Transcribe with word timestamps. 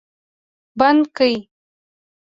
بند 0.79 1.01
کړ 1.17 1.31